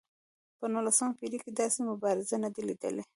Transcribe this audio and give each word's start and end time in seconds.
په 0.59 0.65
نولسمه 0.73 1.13
پېړۍ 1.19 1.39
کې 1.43 1.51
داسې 1.59 1.79
مبارز 1.89 2.27
نه 2.43 2.49
دی 2.53 2.61
لیدل 2.69 2.95
شوی. 3.01 3.03